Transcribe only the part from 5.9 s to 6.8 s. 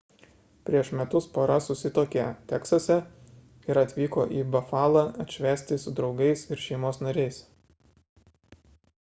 draugais ir